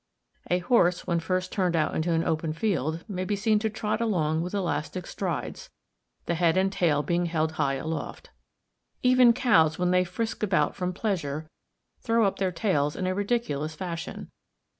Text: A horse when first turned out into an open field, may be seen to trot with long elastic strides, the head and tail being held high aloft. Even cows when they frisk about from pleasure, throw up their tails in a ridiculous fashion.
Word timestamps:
A 0.49 0.57
horse 0.57 1.05
when 1.05 1.19
first 1.19 1.51
turned 1.51 1.75
out 1.75 1.95
into 1.95 2.11
an 2.11 2.23
open 2.23 2.53
field, 2.53 3.03
may 3.07 3.23
be 3.23 3.35
seen 3.35 3.59
to 3.59 3.69
trot 3.69 3.99
with 3.99 4.09
long 4.09 4.41
elastic 4.43 5.05
strides, 5.05 5.69
the 6.25 6.33
head 6.33 6.57
and 6.57 6.71
tail 6.71 7.03
being 7.03 7.27
held 7.27 7.51
high 7.51 7.75
aloft. 7.75 8.31
Even 9.03 9.31
cows 9.31 9.77
when 9.77 9.91
they 9.91 10.03
frisk 10.03 10.41
about 10.41 10.75
from 10.75 10.91
pleasure, 10.91 11.47
throw 11.99 12.25
up 12.25 12.39
their 12.39 12.51
tails 12.51 12.95
in 12.95 13.05
a 13.05 13.13
ridiculous 13.13 13.75
fashion. 13.75 14.31